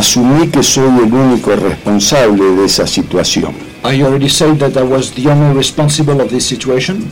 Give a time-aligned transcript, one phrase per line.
[0.00, 3.52] asumí que soy el único responsable de esa situación.
[3.84, 7.10] I already said that I was the only responsible of this situation.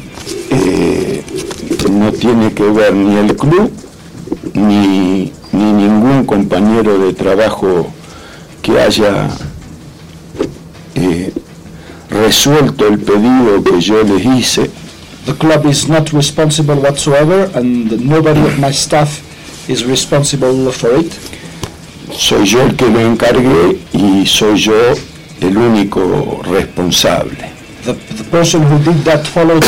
[0.50, 1.22] Eh,
[1.91, 3.71] no tiene que ver ni el club
[4.54, 7.87] ni, ni ningún compañero de trabajo
[8.62, 9.28] que haya
[10.94, 11.32] eh,
[12.10, 14.71] resuelto el pedido que yo les hice.
[15.27, 19.21] The club is not responsible whatsoever, and nobody of my staff
[19.69, 21.28] is responsible for it.
[22.13, 24.75] Soy yo el que lo encargué y soy yo
[25.41, 27.57] el único responsable.
[27.85, 29.65] The, the person who did that followed,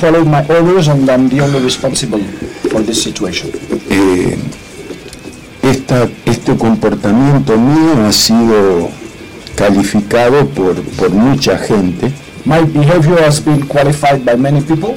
[0.00, 2.20] followed my orders, and I'm the only responsible
[2.70, 3.50] for this situation.
[3.90, 4.36] Eh,
[5.62, 8.88] esta- este comportamiento mío ha sido
[9.54, 12.10] calificado por, por mucha gente.
[12.44, 14.96] My behavior has been qualified by many people.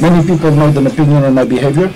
[0.00, 1.90] Many people made an opinion on my behavior.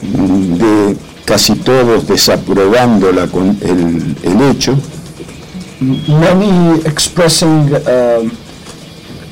[0.00, 0.96] de
[1.28, 4.74] casi todos desaprobando la con- el, el hecho,
[5.80, 8.30] Many expressing, um,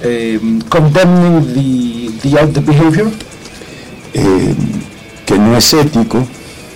[0.05, 3.11] um, condemning the, the, the behavior,
[4.15, 4.55] eh,
[5.25, 6.25] que no es ético,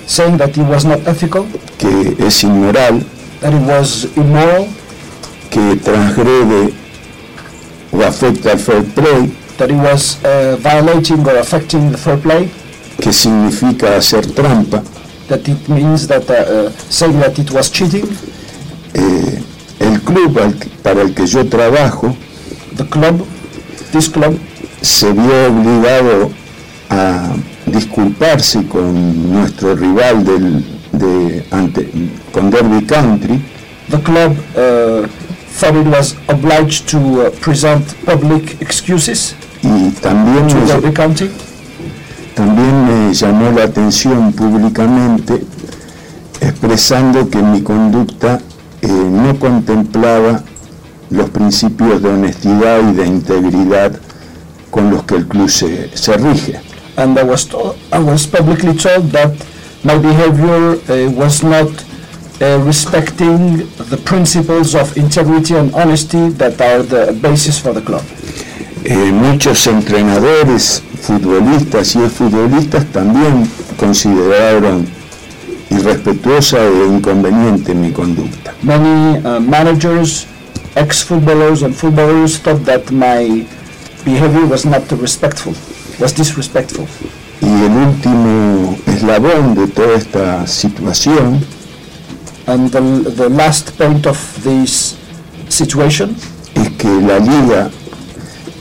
[0.06, 1.46] saying that it was not ethical,
[1.78, 3.00] que es inmoral,
[3.42, 4.66] that it was immoral,
[5.50, 6.72] que transgrede
[7.92, 12.50] o afecta al fair play, that it was uh, violating or affecting the fair play,
[13.00, 14.82] que significa hacer trampa.
[15.30, 18.06] That it means that uh, uh, saying that it was cheating.
[18.94, 19.40] Eh,
[19.80, 22.14] el club al para el que yo trabajo
[22.76, 23.26] The club,
[23.92, 24.38] this club,
[24.82, 26.30] se vio obligado
[26.88, 27.34] a
[27.66, 31.88] disculparse con nuestro rival del, de, ante,
[32.32, 33.40] con Derby Country
[33.90, 35.06] the club uh,
[35.58, 41.30] thought it was obliged to uh, present public excuses y también to me, Derby County.
[42.34, 45.44] también me llamó la atención públicamente
[46.40, 48.40] expresando que mi conducta
[48.82, 50.42] eh, no contemplaba
[51.10, 53.92] los principios de honestidad y de integridad
[54.70, 56.60] con los que el club se, se rige.
[56.96, 59.32] and I was told, I was publicly told that
[59.84, 61.68] my behavior uh, was not
[62.42, 63.58] uh, respecting
[63.92, 68.04] the principles of integrity and honesty that are the basis for the club.
[68.84, 74.86] Eh, muchos entrenadores, futbolistas y exfutbolistas también consideraron
[75.70, 78.52] irrespetuosa e inconveniente mi conducta.
[78.62, 80.26] Many uh, managers,
[80.74, 83.46] ex-footballers and footballers thought that my
[84.04, 85.54] behavior was not respectful,
[85.98, 86.86] was disrespectful.
[87.40, 91.40] Y el último eslabón de toda esta situación
[92.50, 92.80] And the,
[93.10, 94.98] the last point of this
[95.48, 96.16] situation
[96.56, 97.70] es que la liga,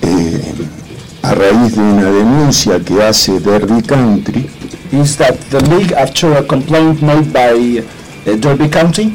[0.03, 0.53] eh,
[1.21, 4.49] a raíz de una denuncia que hace Derby Country,
[4.91, 7.83] is that the league, after a complaint made by
[8.25, 9.13] uh, Derby County,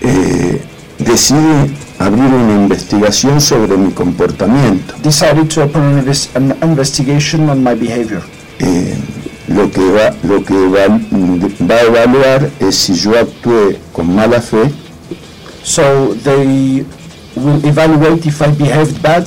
[0.00, 0.60] eh,
[0.98, 4.94] decide abrir una investigación sobre mi comportamiento.
[5.02, 8.22] decided to open an, inves- an investigation on my behavior.
[8.58, 8.94] Eh,
[9.48, 14.40] lo que, va, lo que va, va a evaluar es si yo actué con mala
[14.40, 14.70] fe
[15.62, 16.84] So they
[17.36, 19.26] will evaluate if I behaved bad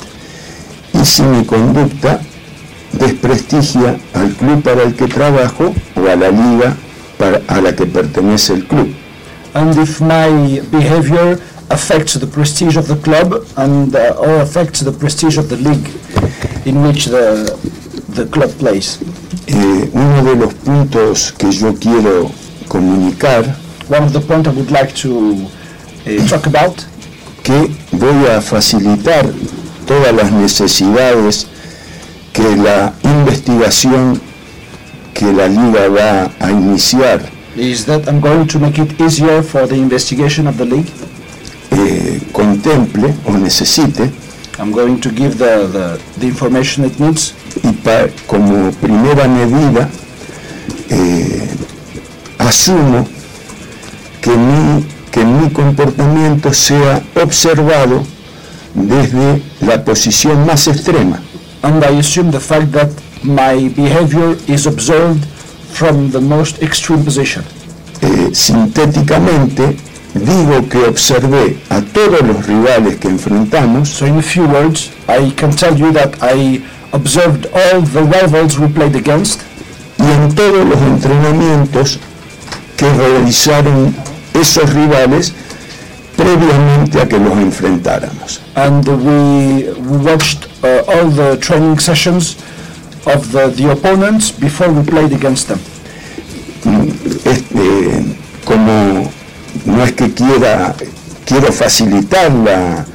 [1.02, 2.20] y si mi conducta
[2.94, 6.76] desprestigia al club para el que trabajo o a la liga
[7.18, 8.88] para- a la que pertenece el club.
[9.54, 11.40] and if my behavior
[11.70, 15.90] affects the prestige of the club and uh, or affects the prestige of the league
[16.66, 17.52] in which the
[18.16, 19.00] the club plays.
[19.48, 22.32] Eh, uno de los puntos que yo quiero
[22.68, 23.56] comunicar
[23.90, 25.10] One of the points I would like to
[26.06, 26.84] uh, talk about
[27.44, 29.26] que voy a facilitar
[29.88, 31.48] todas las necesidades
[32.34, 34.22] que la investigación
[35.14, 37.22] que la liga va a iniciar.
[37.56, 40.92] Is that I'm going to make it easier for the investigation of the league.
[41.72, 44.12] eh, contemple o necesite.
[44.60, 47.34] I'm going to give the, the, the information it needs.
[47.64, 49.90] Y pa- como primera medida
[50.90, 51.48] eh,
[52.38, 53.08] asumo
[54.22, 58.04] que mi, que mi comportamiento sea observado
[58.86, 61.20] desde la posición más extrema.
[61.64, 62.92] and I assume the fact that
[63.24, 65.26] my behavior is observed
[65.78, 67.44] from the most extreme position.
[68.02, 69.76] Eh, sintéticamente,
[70.14, 75.32] digo que observé a todos los rivales que enfrentamos So in a few words, I
[75.32, 76.62] can tell you that I
[76.94, 79.42] observed all the rivals we played against
[80.00, 82.00] y en todos los entrenamientos
[82.78, 83.96] que realizaron
[84.34, 85.34] esos rivales
[86.32, 88.42] previamente a que los enfrentáramos.
[88.56, 92.36] and we, we watched uh, all the training sessions
[93.06, 95.60] of the, the opponents before we played against them.
[97.24, 98.16] Este,
[98.46, 99.10] como
[99.66, 100.76] no es que quiera,
[101.26, 102.86] quiero facilitar la,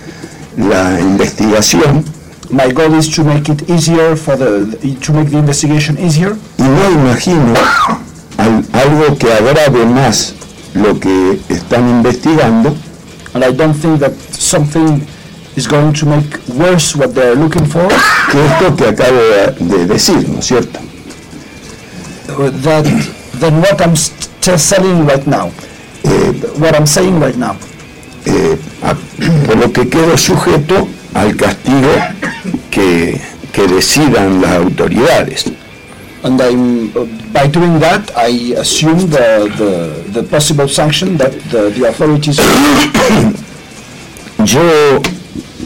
[0.56, 2.04] la investigación
[2.50, 6.62] My goal is to make it easier for the to make the investigation easier, y
[6.64, 7.54] no imagino
[8.36, 10.34] al- algo que agrave más
[10.74, 12.76] lo que están investigando
[13.34, 15.06] and I don't think that something
[15.56, 17.88] is going to make worse what they're looking for
[18.30, 20.78] que esto que acabo de, de decir, ¿no es cierto?
[22.26, 22.84] that
[23.40, 25.50] than what I'm selling right now.
[26.04, 27.56] Eh, What I'm saying right now.
[28.26, 28.96] eh, a-
[29.46, 31.90] por lo que quedo sujeto al castigo
[32.70, 33.20] que,
[33.52, 35.52] que decidan las autoridades.
[36.24, 41.70] And I'm, uh, by doing that, I assume the, the, the possible sanction that the,
[41.70, 42.38] the authorities
[44.44, 45.00] Yo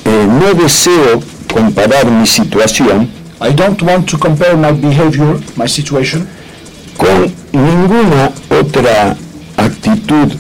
[0.05, 1.23] eh, no deseo
[1.53, 3.09] comparar mi situación
[3.39, 6.27] I don't want to compare my behavior, my situation,
[6.97, 9.15] con ninguna otra
[9.59, 10.33] actitud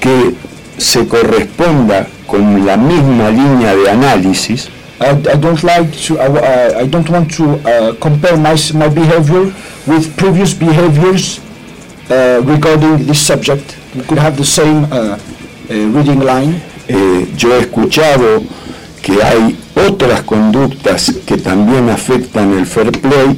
[0.00, 0.34] que
[0.76, 4.68] se corresponda con la misma línea de análisis
[5.00, 8.88] I, I don't like to, I, I- I don't want to uh, compare my, my
[8.88, 9.52] behavior
[9.86, 11.40] with previous behaviors
[12.10, 13.76] uh, regarding this subject.
[13.94, 15.18] We could have the same uh, uh,
[15.68, 16.60] reading line.
[16.88, 18.42] Eh, yo he escuchado
[19.02, 23.36] que hay otras conductas que también afectan el fair play,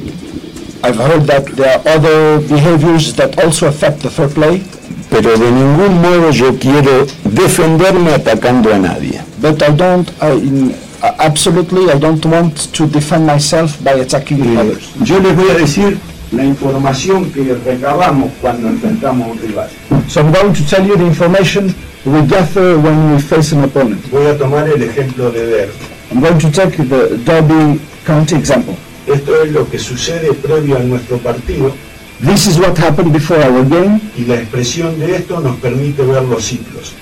[0.83, 4.61] I've heard that there are other behaviors that also affect the fair play,
[5.09, 9.21] pero de ningún modo yo quiero defenderme atacando a nadie.
[9.41, 14.43] but I don't, I, in, uh, absolutely, I don't want to defend myself by attacking
[14.43, 14.89] Eh, others.
[15.03, 15.97] yo les voy a decir
[16.31, 19.69] la información que recabamos cuando enfrentamos a un rival.
[20.07, 21.73] So I'm going to tell you the information
[22.05, 24.01] we gather when we face an opponent.
[24.11, 25.73] Voy a tomar el ejemplo de Derby.
[26.11, 28.75] I'm going to take the Derby County example.
[29.07, 31.71] Esto es lo que sucede previo a nuestro partido
[32.19, 36.23] This is what happened before our game, y la expresión de esto nos permite ver
[36.23, 36.93] los ciclos.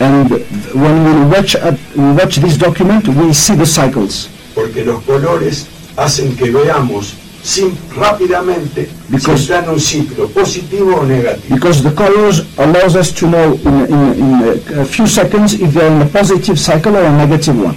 [0.00, 0.30] And
[0.74, 4.28] when we watch, at, we watch this document, we see the cycles.
[4.54, 10.96] Porque los colores hacen que veamos sin, rápidamente si Because- está en un ciclo positivo
[11.00, 11.54] o negativo.
[11.54, 15.72] Because the colors allows us to know in, in, in a, a few seconds if
[15.74, 17.76] they're in a positive cycle or a negative one.